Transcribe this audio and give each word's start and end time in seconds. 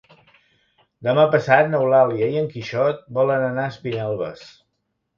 Demà 1.07 1.25
passat 1.35 1.69
n'Eulàlia 1.75 2.31
i 2.33 2.41
en 2.43 2.51
Quixot 2.57 3.07
volen 3.21 3.49
anar 3.53 3.71
a 3.71 3.77
Espinelves. 3.79 4.47